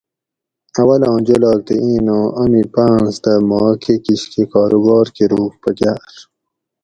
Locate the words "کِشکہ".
4.05-4.43